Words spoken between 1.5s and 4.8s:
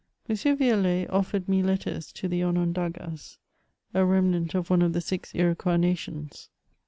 letters to the Onondagas, a remnant of